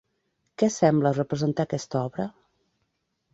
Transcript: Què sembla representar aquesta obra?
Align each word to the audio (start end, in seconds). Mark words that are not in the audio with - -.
Què 0.61 0.69
sembla 0.75 1.11
representar 1.17 1.67
aquesta 1.77 2.01
obra? 2.09 2.27